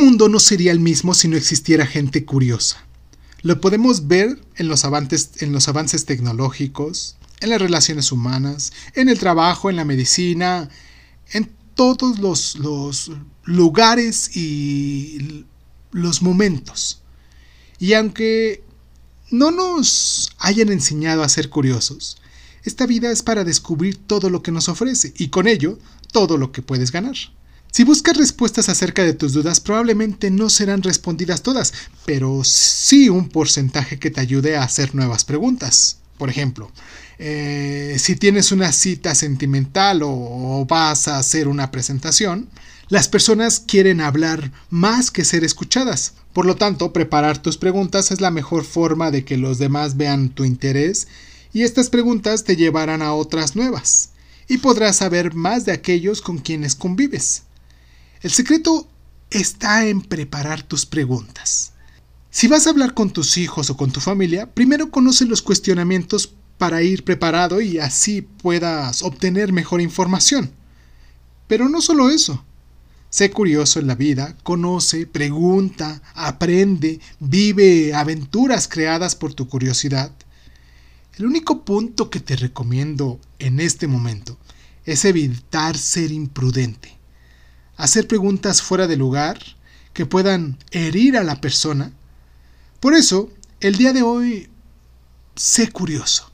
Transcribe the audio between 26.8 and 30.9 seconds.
ganar. Si buscas respuestas acerca de tus dudas, probablemente no serán